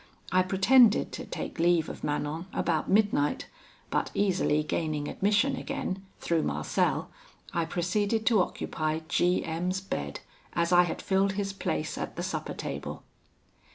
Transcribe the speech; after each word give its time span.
I 0.31 0.41
pretended 0.41 1.11
to 1.11 1.25
take 1.27 1.59
leave 1.59 1.87
of 1.87 2.03
Manon 2.03 2.47
about 2.53 2.89
midnight, 2.89 3.45
but 3.91 4.09
easily 4.15 4.63
gaining 4.63 5.07
admission 5.07 5.55
again, 5.55 6.03
through 6.19 6.41
Marcel, 6.41 7.11
I 7.53 7.65
proceeded 7.65 8.25
to 8.25 8.41
occupy 8.41 9.01
G 9.07 9.45
M 9.45 9.71
's 9.71 9.79
bed, 9.79 10.21
as 10.53 10.71
I 10.71 10.85
had 10.85 11.03
filled 11.03 11.33
his 11.33 11.53
place 11.53 11.99
at 11.99 12.15
the 12.15 12.23
supper 12.23 12.55
table. 12.55 13.03